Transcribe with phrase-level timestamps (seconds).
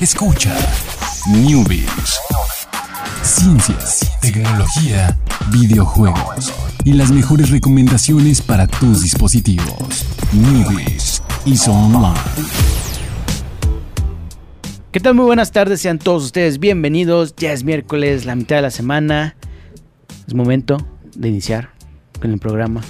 [0.00, 0.56] Escucha
[1.28, 2.18] Newbies.
[3.22, 5.14] Ciencias, tecnología,
[5.52, 6.54] videojuegos
[6.86, 10.06] y las mejores recomendaciones para tus dispositivos.
[10.32, 12.18] Newbies y Online.
[14.90, 15.16] ¿Qué tal?
[15.16, 17.34] Muy buenas tardes, sean todos ustedes bienvenidos.
[17.36, 19.36] Ya es miércoles, la mitad de la semana.
[20.26, 20.78] Es momento
[21.14, 21.74] de iniciar
[22.22, 22.80] con el programa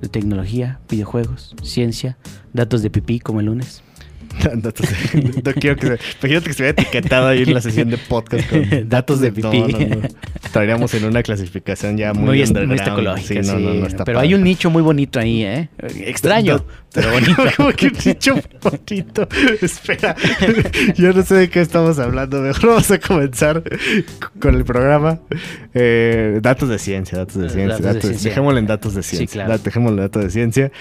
[0.00, 2.16] de tecnología, videojuegos, ciencia,
[2.52, 3.82] datos de pipí como el lunes.
[4.54, 7.90] Datos de- no quiero que se, imagínate que se hubiera etiquetado ahí en la sesión
[7.90, 9.42] de podcast con Datos de pipí.
[9.62, 10.08] No, no, no.
[10.44, 13.52] Estaríamos en una clasificación ya muy, Muy, muy ecológica, Sí, sí.
[13.56, 14.28] no, está Pero padre.
[14.28, 15.68] hay un nicho muy bonito ahí, ¿eh?
[16.06, 17.36] Extraño, pero bonito.
[17.56, 19.28] Como que un nicho bonito.
[19.62, 20.16] Espera,
[20.96, 22.40] yo no sé de qué estamos hablando.
[22.40, 23.62] Mejor vamos a comenzar
[24.40, 25.20] con el programa.
[25.74, 27.76] Eh, datos de ciencia, datos de Datos ciencia.
[27.76, 28.30] de datos- ciencia.
[28.30, 29.44] Dejémoslo en datos de Sí, ciencia.
[29.44, 29.50] claro.
[29.58, 30.72] Da- Dejémoslo en datos de ciencia.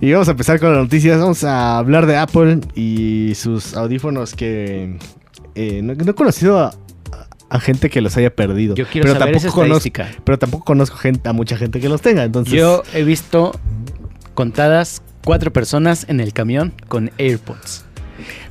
[0.00, 1.18] Y vamos a empezar con las noticias.
[1.18, 2.95] Vamos a hablar de Apple y
[3.34, 4.98] sus audífonos que
[5.54, 6.74] eh, no, no he conocido a,
[7.48, 8.74] a gente que los haya perdido.
[8.74, 10.08] Yo quiero saber esa conozco, estadística.
[10.24, 12.24] pero tampoco conozco gente, a mucha gente que los tenga.
[12.24, 13.52] Entonces, Yo he visto
[14.34, 17.84] contadas cuatro personas en el camión con AirPods.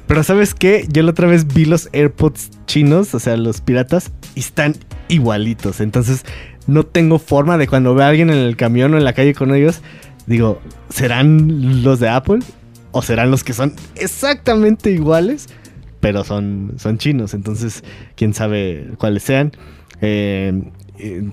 [0.07, 0.85] Pero ¿sabes qué?
[0.89, 4.75] Yo la otra vez vi los AirPods chinos, o sea, los piratas, y están
[5.07, 5.81] igualitos.
[5.81, 6.23] Entonces,
[6.67, 9.33] no tengo forma de cuando vea a alguien en el camión o en la calle
[9.33, 9.81] con ellos,
[10.27, 12.39] digo, ¿serán los de Apple?
[12.95, 15.47] ¿O serán los que son exactamente iguales?
[15.99, 17.83] Pero son, son chinos, entonces,
[18.15, 19.51] quién sabe cuáles sean.
[19.99, 20.63] Eh,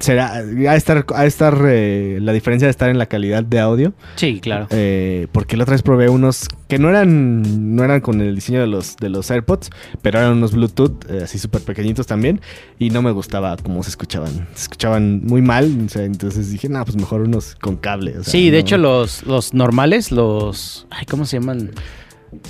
[0.01, 3.61] será, ha de estar, de estar eh, la diferencia de estar en la calidad de
[3.61, 3.93] audio.
[4.17, 4.67] Sí, claro.
[4.71, 8.61] Eh, porque la otra vez probé unos que no eran no eran con el diseño
[8.61, 12.41] de los, de los AirPods, pero eran unos Bluetooth eh, así súper pequeñitos también.
[12.79, 14.49] Y no me gustaba cómo se escuchaban.
[14.55, 15.85] Se escuchaban muy mal.
[15.87, 18.19] o sea, entonces dije, no, pues mejor unos con cable.
[18.19, 20.87] o sea, sí, de no- hecho los, los normales, los...
[20.91, 21.71] Ay, ¿cómo se llaman?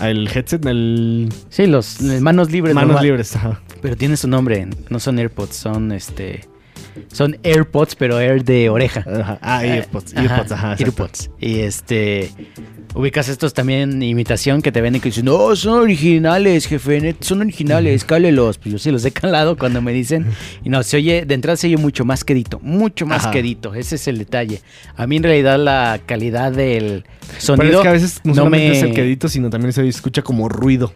[0.00, 1.28] El headset, el.
[1.48, 2.72] Sí, los eh, manos libres.
[2.74, 3.04] Manos normal.
[3.04, 3.60] libres, ajá.
[3.80, 6.46] Pero tiene su nombre, no son AirPods, son este...
[7.12, 9.00] Son AirPods, pero Air de oreja.
[9.06, 9.38] Ajá.
[9.40, 10.72] Ah, Eh, AirPods, AirPods, ajá.
[10.72, 10.84] exacto.
[10.84, 11.30] AirPods.
[11.40, 12.30] Y este.
[12.94, 18.04] Ubicas estos también imitación que te venden que dicen, no, son originales, jefe, son originales,
[18.04, 18.58] cálelos.
[18.58, 20.26] Pues yo sí los he calado cuando me dicen.
[20.62, 23.30] Y no, se oye, de entrada se oye mucho más quedito, mucho más Ajá.
[23.30, 23.74] quedito.
[23.74, 24.60] Ese es el detalle.
[24.94, 27.76] A mí en realidad la calidad del Pero sonido.
[27.78, 30.50] es que a veces no, no me- es el quedito, sino también se escucha como
[30.50, 30.92] ruido.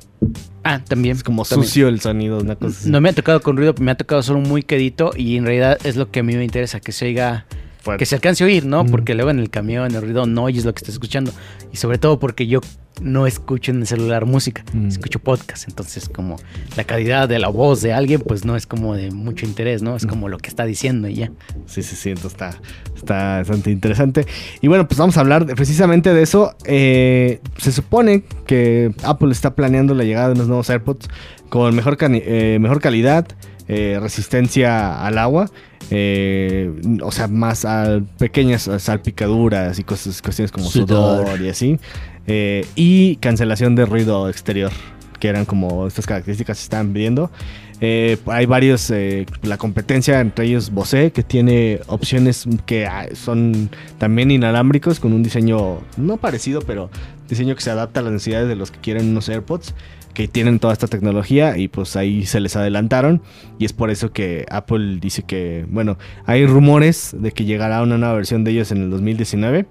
[0.65, 1.17] Ah, también.
[1.17, 1.67] Es como también.
[1.67, 2.91] sucio el sonido, una cosa así.
[2.91, 5.13] No me ha tocado con ruido, me ha tocado solo muy quedito.
[5.17, 7.47] Y en realidad es lo que a mí me interesa, que se oiga
[7.81, 8.01] Fuerte.
[8.01, 8.85] que se alcance a oír, ¿no?
[8.85, 8.91] Mm.
[8.91, 11.33] Porque luego en el camión, en el ruido, no oyes lo que estás escuchando.
[11.73, 12.61] Y sobre todo porque yo
[13.03, 14.89] no escucho en el celular música, Mm.
[14.89, 15.69] escucho podcast.
[15.69, 16.37] Entonces, como
[16.77, 19.95] la calidad de la voz de alguien, pues no es como de mucho interés, ¿no?
[19.97, 20.09] Es Mm.
[20.09, 21.31] como lo que está diciendo y ya.
[21.67, 22.59] Sí, sí, sí, entonces está,
[22.97, 24.27] está bastante interesante.
[24.63, 26.57] Y bueno, pues vamos a hablar de- precisamente de eso.
[26.65, 31.09] Eh, se supone que Apple está planeando la llegada de unos nuevos AirPods
[31.51, 33.29] con mejor, eh, mejor calidad,
[33.69, 35.51] eh, resistencia al agua,
[35.91, 36.71] eh,
[37.03, 41.27] o sea, más a pequeñas salpicaduras y cosas, cuestiones como Sudor.
[41.27, 41.79] sudor y así.
[42.27, 44.73] Eh, y cancelación de ruido exterior,
[45.21, 47.31] que eran como estas características que estaban pidiendo.
[47.81, 53.69] Eh, hay varios, eh, la competencia entre ellos Bose, que tiene opciones que ah, son
[53.99, 56.91] también inalámbricos, con un diseño no parecido, pero
[57.29, 59.75] diseño que se adapta a las necesidades de los que quieren unos AirPods,
[60.17, 63.21] que tienen toda esta tecnología y pues ahí se les adelantaron.
[63.59, 67.99] Y es por eso que Apple dice que, bueno, hay rumores de que llegará una
[67.99, 69.67] nueva versión de ellos en el 2019,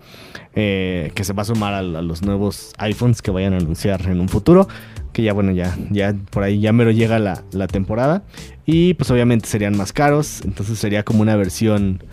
[0.53, 4.19] eh, que se va a sumar a, los nuevos iPhones que vayan a anunciar en
[4.19, 4.67] un futuro
[5.13, 8.21] que ya bueno, ya, ya por ahí ya mero llega la, la temporada.
[8.67, 10.41] Y pues obviamente serían más caros.
[10.45, 12.03] Entonces sería como una versión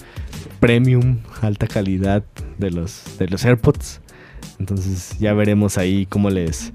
[0.58, 2.24] premium, alta calidad
[2.56, 4.00] de los, de los AirPods.
[4.58, 6.72] Entonces ya veremos ahí cómo les,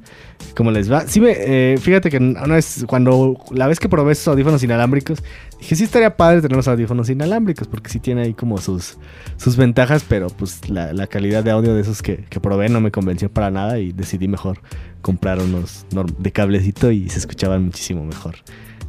[0.55, 1.07] cómo les va.
[1.07, 5.23] Sí, me, eh, fíjate que una vez, cuando la vez que probé esos audífonos inalámbricos,
[5.59, 8.97] dije sí estaría padre tener los audífonos inalámbricos, porque sí tiene ahí como sus,
[9.37, 12.91] sus ventajas, pero pues la, calidad de audio de esos que, que probé no me
[12.91, 14.59] convenció para nada y decidí mejor
[15.01, 15.85] comprar unos
[16.17, 18.35] de cablecito y se escuchaban muchísimo mejor.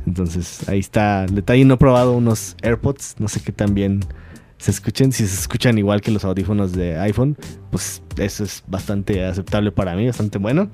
[0.07, 1.65] Entonces ahí está detalle.
[1.65, 4.01] No he probado unos AirPods, no sé qué tan bien
[4.59, 5.13] se escuchen.
[5.13, 7.37] Si se escuchan igual que los audífonos de iPhone,
[7.71, 10.71] pues eso es bastante aceptable para mí, bastante bueno.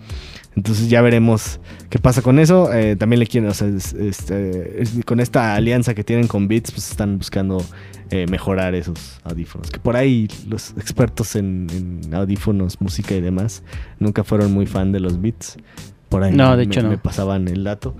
[0.56, 1.60] Entonces ya veremos
[1.90, 2.72] qué pasa con eso.
[2.72, 6.48] Eh, también le quieren, o sea, es- este, es- con esta alianza que tienen con
[6.48, 7.64] Beats, pues están buscando
[8.10, 9.70] eh, mejorar esos audífonos.
[9.70, 11.66] Que por ahí los expertos en,
[12.04, 13.62] en audífonos, música y demás,
[13.98, 15.56] nunca fueron muy fan de los Beats.
[16.10, 16.90] Por ahí No, de me- hecho no.
[16.90, 17.96] me pasaban el dato.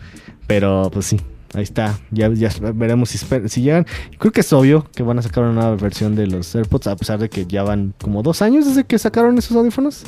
[0.47, 1.21] Pero pues sí,
[1.55, 1.99] ahí está.
[2.11, 3.19] Ya, ya veremos si,
[3.49, 3.87] si llegan.
[4.19, 6.97] Creo que es obvio que van a sacar una nueva versión de los AirPods, a
[6.97, 10.03] pesar de que ya van como dos años desde que sacaron esos audífonos.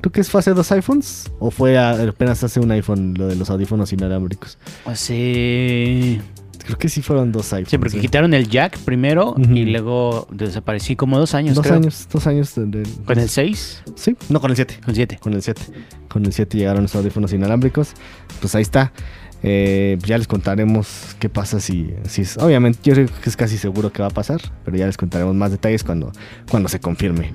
[0.00, 1.30] Creo que es fue hace dos iPhones.
[1.40, 4.56] ¿O fue a- apenas hace un iPhone lo de los audífonos inalámbricos?
[4.86, 6.20] Así.
[6.64, 7.70] Creo que sí fueron dos iPhones.
[7.70, 8.00] Sí, porque ¿eh?
[8.00, 11.54] quitaron el jack primero y luego desaparecí como dos años.
[11.56, 11.76] Dos creo.
[11.76, 12.54] años, dos años.
[12.54, 14.78] de- de- Con el 6, Sí, no, con el 7.
[14.84, 15.18] con el 7.
[15.20, 15.62] Con el 7.
[16.08, 17.92] Con el 7 llegaron los audífonos inalámbricos.
[18.40, 18.92] Pues ahí está.
[19.42, 22.36] Eh, ya les contaremos qué pasa si, si es.
[22.38, 24.40] Obviamente, yo creo que es casi seguro que va a pasar.
[24.64, 26.12] Pero ya les contaremos más detalles cuando,
[26.50, 27.32] cuando se confirme.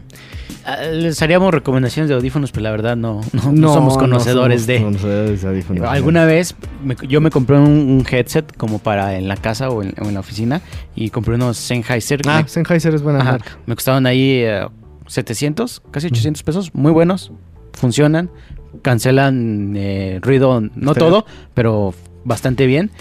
[0.65, 4.67] Ah, Les haríamos recomendaciones de audífonos, pero la verdad no, no, no somos conocedores somos
[4.67, 4.83] de.
[4.83, 5.87] conocedores de audífonos.
[5.89, 9.81] Alguna vez me- yo me compré un, un headset como para en la casa o
[9.83, 10.61] en, o en la oficina
[10.95, 12.21] y compré unos Sennheiser.
[12.27, 13.57] Ah, me, Sennheiser es buena ajá, marca.
[13.65, 14.67] me costaron ahí eh,
[15.07, 16.71] 700, casi 800 pesos.
[16.73, 17.31] Muy buenos,
[17.73, 18.29] funcionan,
[18.81, 21.93] cancelan eh, ruido, no todo, pero
[22.23, 22.91] bastante bien.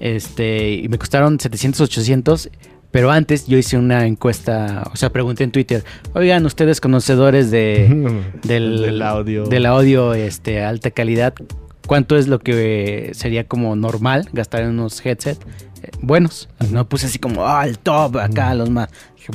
[0.00, 2.50] Este, y me costaron 700, 800.
[2.90, 5.82] Pero antes yo hice una encuesta, o sea, pregunté en Twitter,
[6.12, 9.46] oigan, ustedes conocedores de, del, Del audio.
[9.46, 11.32] del audio este, alta calidad,
[11.86, 15.38] ¿cuánto es lo que eh, sería como normal gastar en unos headset
[15.82, 16.48] eh, buenos?
[16.70, 18.88] No puse así como, ah, el top, acá los más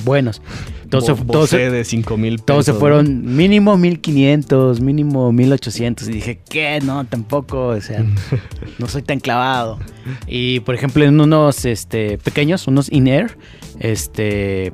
[0.03, 0.41] buenos.
[0.89, 2.45] Todos, se, Bo- todos, se- Bose de 5000 pesos.
[2.45, 2.79] todos se ¿no?
[2.79, 6.09] fueron mínimo 1500, mínimo 1800.
[6.09, 6.79] Y dije, ¿qué?
[6.83, 8.03] No, tampoco, o sea,
[8.79, 9.79] no soy tan clavado.
[10.27, 13.37] Y por ejemplo, en unos este, pequeños, unos in-air,
[13.79, 14.73] este,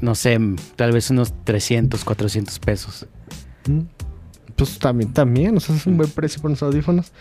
[0.00, 0.38] no sé,
[0.74, 3.06] tal vez unos 300, 400 pesos.
[4.60, 4.64] Mm.
[4.64, 7.12] Pues también, también, o sea, es un buen precio por los audífonos.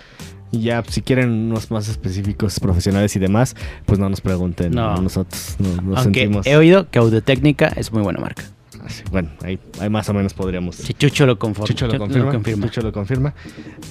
[0.51, 3.55] Y ya, si quieren unos más específicos, profesionales y demás,
[3.85, 4.71] pues no nos pregunten.
[4.73, 4.99] No.
[4.99, 6.47] Nosotros no- nos Aunque sentimos.
[6.47, 8.43] he oído que Audio Técnica es muy buena marca.
[8.85, 9.03] así.
[9.11, 10.75] Bueno, ahí, ahí más o menos podríamos.
[10.77, 12.31] Si Chucho lo, conforma, Chucho lo confirma.
[12.31, 12.65] confirma.
[12.65, 13.33] Chucho lo confirma.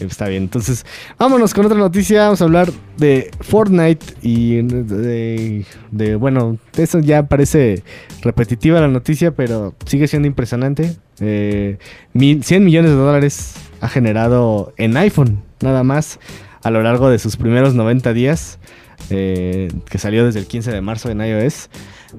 [0.00, 0.42] Eh, Está bien.
[0.44, 0.84] Entonces,
[1.18, 2.24] vámonos con otra noticia.
[2.24, 7.84] Vamos a hablar de Fortnite y de, de- de- bueno, eso ya parece
[8.22, 10.96] repetitiva la noticia, pero sigue siendo impresionante.
[11.20, 11.78] Eh,
[12.12, 16.18] mil- 100 millones de dólares ha generado en iPhone, nada más,
[16.62, 18.58] a lo largo de sus primeros 90 días,
[19.10, 21.70] eh, que salió desde el 15 de marzo en iOS.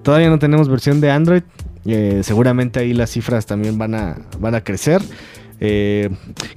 [0.03, 1.43] Todavía no tenemos versión de Android.
[1.85, 5.01] eh, seguramente ahí las cifras también van a, van a crecer.
[5.61, 6.09] Eh,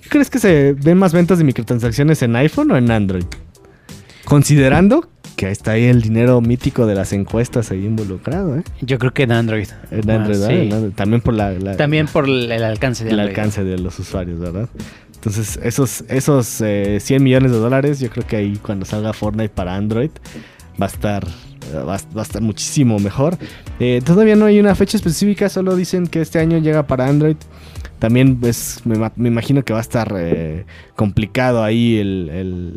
[0.03, 3.25] ¿Qué crees que se ven más ventas de microtransacciones en iPhone o en Android?
[4.25, 8.63] Considerando que está ahí el dinero mítico de las encuestas ahí involucrado, ¿eh?
[8.81, 9.69] Yo creo que en Android.
[9.91, 10.55] En Android, Ah, sí.
[10.55, 10.93] En Android.
[10.95, 13.37] También por la, la- También por el alcance de el Android.
[13.39, 14.69] alcance de los usuarios, ¿verdad?
[15.15, 19.51] Entonces, esos, esos eh, 100 millones de dólares, yo creo que ahí cuando salga Fortnite
[19.51, 20.11] para Android
[20.81, 23.39] va a estar, eh, va, a- va a estar muchísimo mejor.
[23.79, 27.37] Eh, todavía no hay una fecha específica, solo dicen que este año llega para Android.
[28.01, 30.65] También es, me, ma- me imagino que va a estar eh,
[30.97, 32.29] complicado ahí el...
[32.33, 32.75] el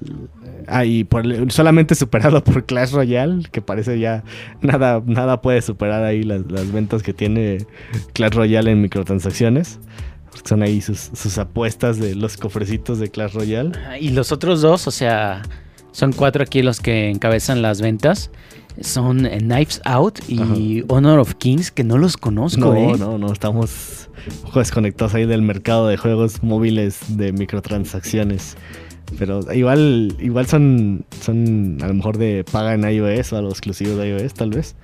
[1.09, 4.23] por el- solamente superado por Clash Royale, que parece ya
[4.61, 7.65] nada, nada puede superar ahí las, las ventas que tiene
[8.13, 9.79] Clash Royale en microtransacciones.
[10.31, 13.71] Porque son ahí sus, sus apuestas de los cofrecitos de Clash Royale.
[13.87, 15.41] Ah, Y los otros dos, o sea,
[15.91, 18.31] son cuatro aquí los que encabezan las ventas.
[18.81, 22.95] Son eh, Knives Out y Honor of Kings, que no los conozco, No, ¿eh?
[22.99, 24.09] no, no, estamos
[24.53, 28.57] desconectados ahí del mercado de juegos móviles de microtransacciones.
[29.17, 33.95] Pero igual, igual son, son a lo mejor de paga en iOS o algo exclusivo
[33.95, 34.75] de iOS, tal vez.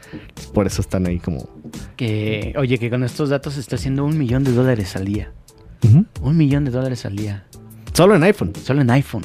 [0.53, 1.49] Por eso están ahí como.
[1.97, 5.31] Que, oye, que con estos datos está haciendo un millón de dólares al día.
[6.21, 7.45] Un millón de dólares al día.
[7.93, 8.53] Solo en iPhone.
[8.63, 9.23] Solo en iPhone.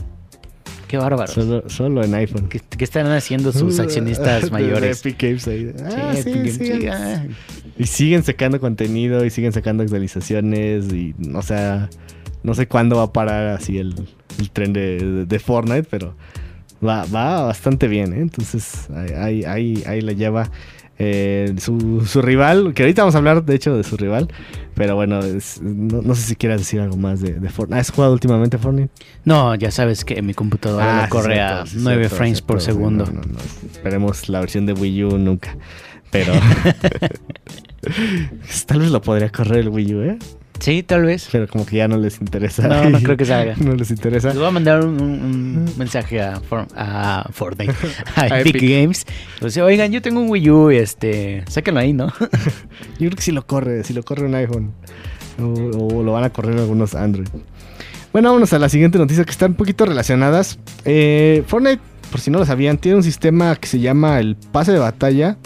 [0.89, 1.31] Qué bárbaro.
[1.31, 2.49] Solo, solo en iPhone.
[2.49, 5.01] ¿Qué, qué están haciendo sus accionistas mayores?
[5.01, 5.73] Epic Games ahí.
[5.85, 7.25] Ah, Sí, sí, Epic sí, Games, sí, ah.
[7.77, 11.91] Y siguen sacando contenido y siguen sacando actualizaciones y, o sea,
[12.43, 13.95] no sé cuándo va a parar así el,
[14.39, 16.15] el tren de, de- de Fortnite, pero
[16.87, 18.21] va, va bastante bien, ¿eh?
[18.21, 20.51] Entonces, ahí, ahí, ahí, la lleva
[20.99, 24.29] eh, su, su rival, que ahorita vamos a hablar, de hecho, de su rival,
[24.75, 27.81] pero bueno, es- no, no sé si quieras decir algo más de, de Fortnite.
[27.81, 28.91] ¿Has jugado últimamente Fortnite?
[29.25, 32.39] No, ya sabes que mi computadora Ah, no corre cierto, a sí, 9 cierto, frames
[32.39, 33.05] cierto, por segundo.
[33.13, 33.21] no.
[33.73, 35.57] Esperemos la versión de Wii U nunca.
[36.11, 36.33] Pero
[38.67, 40.19] tal vez lo podría correr el Wii U, ¿eh?
[40.59, 41.29] Sí, tal vez.
[41.31, 42.67] Pero como que ya no les interesa.
[42.67, 43.55] No, no creo que salga.
[43.59, 44.29] No les interesa.
[44.29, 47.73] Les voy a mandar un, mensaje a, For- a Fortnite,
[48.17, 48.71] a, Epic, Epic.
[48.71, 49.07] Games.
[49.43, 52.07] O sea, oigan, yo tengo un Wii U, este, sáquenlo ahí, ¿no?
[52.99, 54.73] Yo creo que si lo corre, si lo corre un iPhone.
[55.41, 55.45] O,
[55.99, 57.29] o lo van a correr algunos Android.
[58.13, 60.59] Bueno, vámonos a la siguiente noticia que están un poquito relacionadas.
[60.87, 64.73] Eh, Fortnite, por si no lo sabían, tiene un sistema que se llama el pase
[64.73, 65.37] de batalla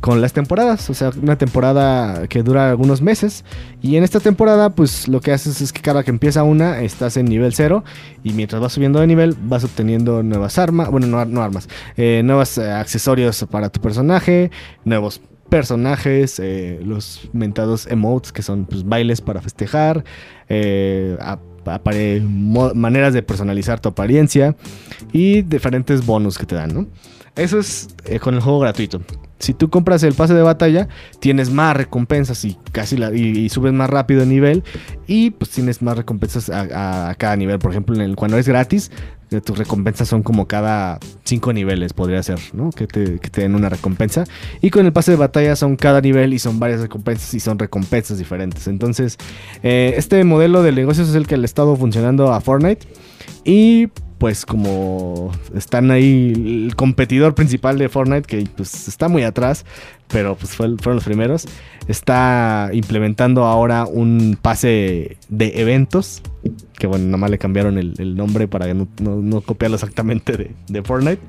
[0.00, 0.90] con las temporadas.
[0.90, 3.44] O sea, una temporada que dura algunos meses.
[3.82, 7.16] Y en esta temporada, pues lo que haces es que cada que empieza una, estás
[7.16, 7.84] en nivel 0.
[8.22, 10.90] Y mientras vas subiendo de nivel, vas obteniendo nuevas armas.
[10.90, 11.68] Bueno, no, armas.
[11.96, 14.50] eh, nuevos eh, accesorios para tu personaje.
[14.84, 20.04] Nuevos personajes, eh, los mentados emotes, que son pues, bailes para festejar,
[22.74, 24.56] maneras de personalizar tu apariencia
[25.12, 26.86] y diferentes bonus que te dan, ¿no?
[27.36, 27.88] Eso es
[28.20, 29.00] con el juego gratuito.
[29.38, 30.88] Si tú compras el pase de batalla,
[31.20, 34.64] tienes más recompensas y casi la- y, subes más rápido de nivel.
[35.06, 37.58] Y pues tienes más recompensas a, cada nivel.
[37.58, 38.90] Por ejemplo, cuando es gratis,
[39.30, 42.70] eh, tus recompensas son como cada cinco niveles, podría ser, ¿no?
[42.70, 44.24] Que te, que te den una recompensa.
[44.60, 47.58] Y con el pase de batalla son cada nivel y son varias recompensas y son
[47.58, 48.68] recompensas diferentes.
[48.68, 49.18] Entonces,
[49.62, 52.86] eh, este modelo de negocios es el que le ha estado funcionando a Fortnite.
[53.44, 53.88] Y
[54.24, 56.32] pues como están ahí
[56.66, 59.66] el competidor principal de Fortnite, que pues está muy atrás,
[60.08, 61.46] pero pues fue- fueron los primeros,
[61.88, 66.22] está implementando ahora un pase de eventos,
[66.78, 71.20] que bueno, nada más le cambiaron el, nombre para no, copiarlo exactamente de, Fortnite.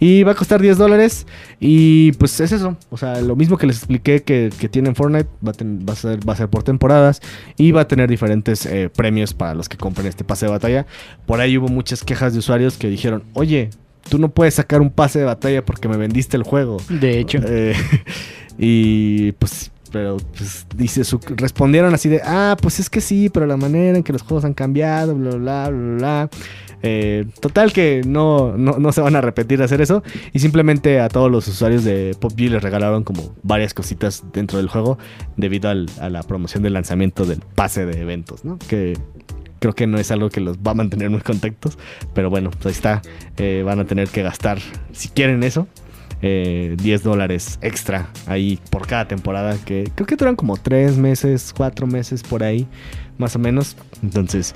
[0.00, 1.26] Y va a costar 10 dólares.
[1.58, 2.76] Y pues es eso.
[2.88, 5.28] O sea, lo mismo que les expliqué que, que tiene en Fortnite.
[5.44, 7.20] Va a, ten- va a ser, va a ser por temporadas.
[7.56, 10.86] Y va a tener diferentes eh, premios para los que compren este pase de batalla.
[11.26, 13.70] Por ahí hubo muchas quejas de usuarios que dijeron: Oye,
[14.08, 16.78] tú no puedes sacar un pase de batalla porque me vendiste el juego.
[16.88, 17.38] De hecho.
[17.44, 17.74] Eh,
[18.58, 23.46] y pues, pero pues dice, su- respondieron así de, ah, pues es que sí, pero
[23.46, 25.96] la manera en que los juegos han cambiado, bla, bla, bla, bla.
[25.96, 26.30] bla".
[26.80, 30.04] Eh, total que no, no, no se van a repetir de hacer eso.
[30.32, 34.68] Y simplemente a todos los usuarios de PUBG les regalaron como varias cositas dentro del
[34.68, 34.96] juego
[35.36, 38.58] debido al- a la promoción del lanzamiento del pase de eventos, ¿no?
[38.68, 38.96] Que
[39.58, 41.78] creo que no es algo que los va a mantener muy contactos.
[42.14, 43.02] Pero bueno, pues ahí está.
[43.36, 44.58] Eh, van a tener que gastar,
[44.92, 45.66] si quieren eso,
[46.20, 49.56] eh, 10 dólares extra ahí por cada temporada.
[49.64, 52.66] Que creo que duran como 3 meses, 4 meses por ahí,
[53.18, 53.76] más o menos.
[54.02, 54.54] Entonces,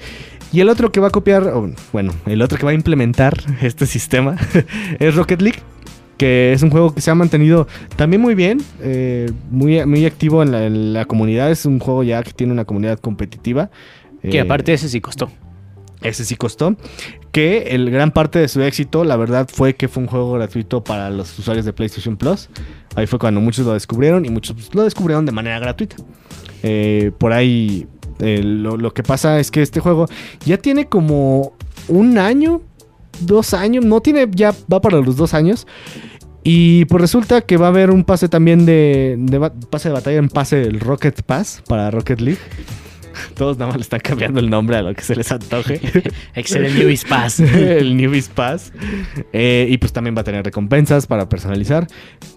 [0.52, 1.52] y el otro que va a copiar,
[1.92, 4.36] bueno, el otro que va a implementar este sistema
[4.98, 5.60] es Rocket League.
[6.18, 7.66] Que es un juego que se ha mantenido
[7.96, 11.50] también muy bien, eh, muy, muy activo en la comunidad.
[11.50, 13.70] Es un juego ya que tiene una comunidad competitiva.
[14.22, 15.30] Que Eh, aparte ese sí costó.
[16.02, 16.76] ese sí costó.
[17.30, 20.82] Que el gran parte de su éxito, la verdad, fue que fue un juego gratuito
[20.82, 22.48] para los usuarios de PlayStation Plus.
[22.94, 25.96] Ahí fue cuando muchos lo descubrieron y muchos pues, lo descubrieron de manera gratuita.
[26.62, 27.86] Eh, por ahí
[28.20, 30.06] eh, lo, lo que pasa es que este juego
[30.44, 31.54] ya tiene como
[31.88, 32.60] un año,
[33.20, 35.66] dos años, no tiene, ya va para los dos años.
[36.44, 39.16] Y pues resulta que va a haber un pase también de,
[39.70, 42.40] pase de batalla en pase del Rocket Pass para Rocket League.
[43.34, 45.80] Todos nada más le están cambiando el nombre a lo que se les antoje.
[46.34, 47.40] Excel Newbies Pass.
[47.40, 48.72] el Newbies Pass.
[49.34, 51.86] Eh, y pues también va a tener recompensas para personalizar.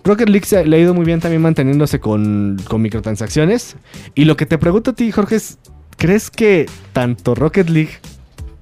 [0.03, 3.75] Rocket League se, le ha ido muy bien también manteniéndose con, con microtransacciones.
[4.13, 5.57] Y lo que te pregunto a ti, Jorge, es:
[5.97, 7.91] ¿crees que tanto Rocket League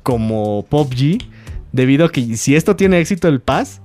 [0.04, 1.20] como PUBG,
[1.72, 3.82] debido a que si esto tiene éxito el Pass,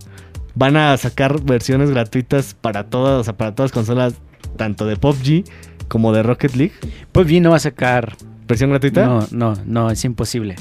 [0.55, 4.15] van a sacar versiones gratuitas para todas, o sea, para todas las consolas,
[4.57, 5.45] tanto de PUBG
[5.89, 6.75] como de Rocket League?
[7.13, 8.17] PUBG no va a sacar.
[8.47, 9.05] ¿Versión gratuita?
[9.07, 10.57] No, no, no, es imposible.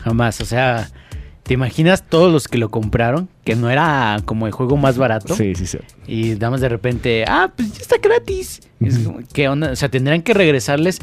[0.00, 0.40] Jamás.
[0.40, 0.90] O sea,
[1.42, 3.28] ¿te imaginas todos los que lo compraron?
[3.44, 5.34] Que no era como el juego más barato.
[5.34, 5.78] Sí, sí, sí.
[6.06, 8.60] Y damos de repente, ah, pues ya está gratis.
[8.80, 9.70] Es como, ¿Qué onda?
[9.70, 10.98] O sea, tendrán que regresarles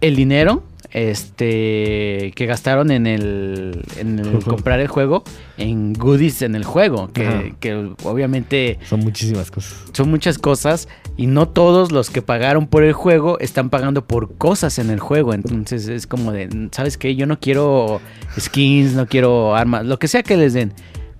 [0.00, 5.24] el dinero este que gastaron en el, en el comprar el juego
[5.58, 7.10] en goodies en el juego.
[7.12, 9.76] Que, que obviamente Son muchísimas cosas.
[9.92, 14.36] son muchas cosas y no todos los que pagaron por el juego están pagando por
[14.36, 15.34] cosas en el juego.
[15.34, 17.16] Entonces es como de, ¿sabes qué?
[17.16, 18.00] Yo no quiero
[18.38, 20.72] skins, no quiero armas, lo que sea que les den.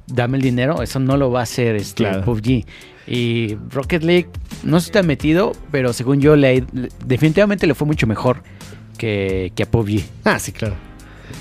[0.06, 2.24] Dame el dinero, eso no lo va a hacer este Claro.
[2.24, 2.64] PUBG.
[3.06, 4.28] Y Rocket League
[4.62, 6.64] no se está metido, pero según yo le,
[7.04, 8.42] definitivamente le fue mucho mejor
[8.98, 10.02] que, que a PUBG.
[10.24, 10.74] Ah, sí, claro.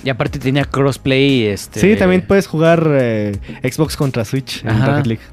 [0.03, 4.87] Y aparte tenía crossplay, este Sí, también puedes jugar eh, Xbox contra Switch en Ajá.
[4.87, 5.23] Rocket League.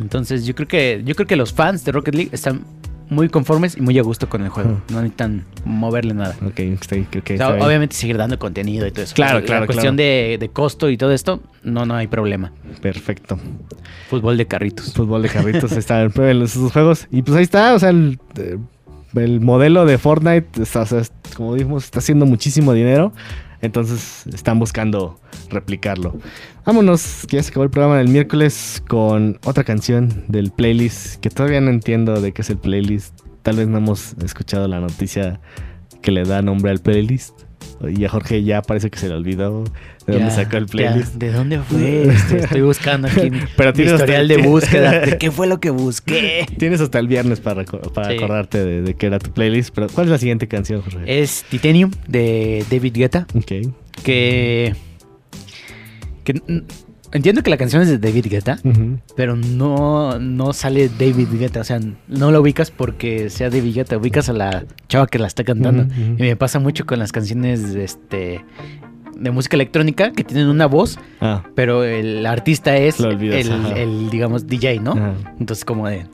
[0.00, 2.64] Entonces yo creo que yo creo que los fans de Rocket League están
[3.10, 4.70] muy conformes y muy a gusto con el juego.
[4.70, 4.80] Ujú.
[4.92, 6.36] No necesitan moverle nada.
[6.46, 7.66] Ok, está, ahí, creo que O sea, está bien.
[7.66, 9.14] obviamente seguir dando contenido y todo eso.
[9.14, 10.08] Claro, claro, La cuestión claro.
[10.10, 12.52] De, de costo y todo esto, no, no hay problema.
[12.82, 13.38] Perfecto.
[14.10, 14.92] Fútbol de carritos.
[14.92, 17.06] Fútbol de carritos está en en esos juegos.
[17.10, 18.18] Y pues ahí está, o sea, el,
[19.14, 23.12] el modelo de Fortnite, está, o sea, es- como dijimos, está haciendo muchísimo dinero.
[23.60, 25.18] Entonces están buscando
[25.50, 26.16] replicarlo.
[26.64, 31.30] Vámonos, que ya se acabó el programa del miércoles con otra canción del playlist que
[31.30, 33.18] todavía no entiendo de qué es el playlist.
[33.42, 35.40] Tal vez no hemos escuchado la noticia
[36.02, 37.47] que le da nombre al playlist.
[37.88, 39.62] Y a Jorge ya parece que se le olvidó
[40.06, 41.14] de dónde sacó el ya, playlist.
[41.14, 42.08] ¿De dónde fue?
[42.08, 45.00] Este, estoy buscando aquí mi, Pero mi hasta- historial de búsqueda.
[45.00, 46.44] ¿De qué fue lo que busqué?
[46.58, 48.16] Tienes hasta el viernes para, para Sí.
[48.16, 49.72] acordarte de, de qué era tu playlist.
[49.74, 51.22] Pero ¿cuál es la siguiente canción, Jorge?
[51.22, 53.26] Es Titanium de David Guetta.
[53.34, 53.52] Ok.
[54.02, 54.74] que,
[56.24, 56.42] que
[57.12, 58.58] entiendo que la canción es de David Guetta,
[59.16, 61.60] pero no, no sale David Guetta.
[61.60, 63.96] O sea, no lo ubicas porque sea David Guetta.
[63.96, 65.86] Ubicas a la chava que la está cantando.
[66.16, 68.44] Y me pasa mucho con las canciones de, este,
[69.16, 73.46] de música electrónica que tienen una voz, Ah, pero el artista es Lo olvidas,
[73.76, 74.94] el, digamos, DJ, ¿no?
[75.40, 76.06] Entonces, como de.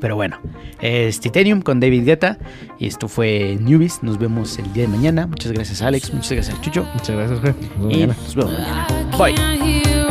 [0.00, 0.36] Pero bueno,
[0.82, 2.38] es Titanium con David Guetta.
[2.78, 4.02] Y esto fue Newbies.
[4.02, 5.26] Nos vemos el día de mañana.
[5.26, 6.12] Muchas gracias, Alex.
[6.12, 6.86] Muchas gracias, Chucho.
[6.92, 7.30] Muchas gracias.
[7.30, 8.16] Nos vemos Y mañana.
[8.22, 8.86] nos vemos mañana.
[9.16, 10.03] Bye.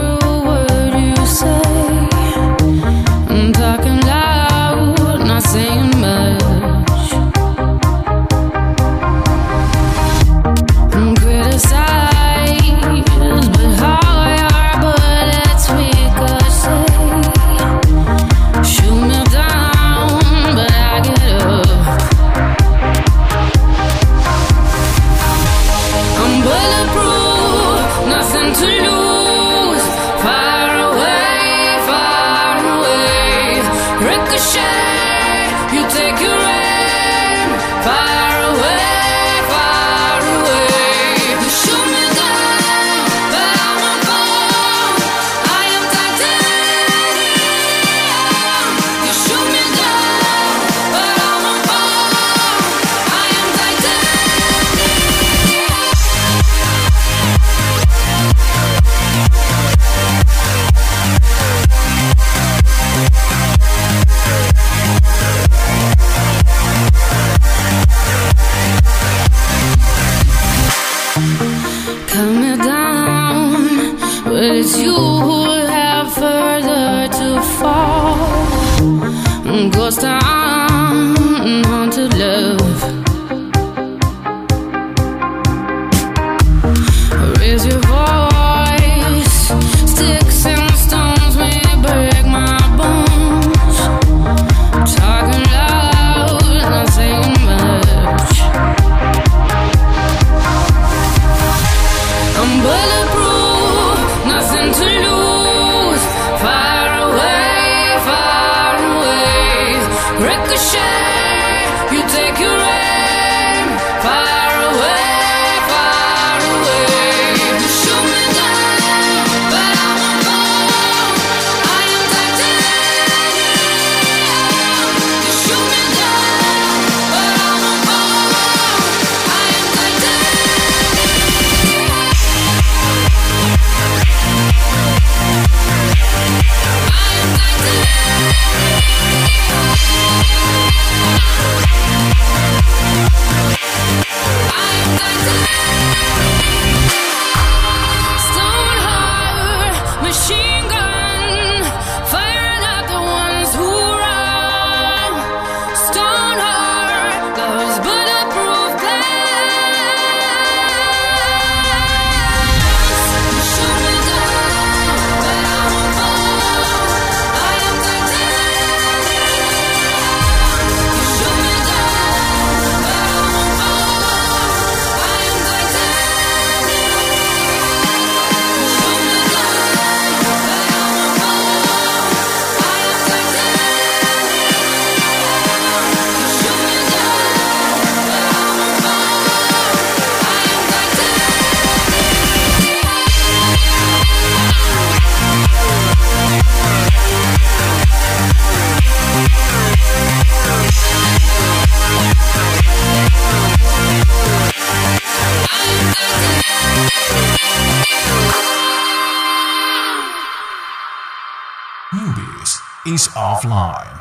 [212.93, 213.92] Ladies Offline.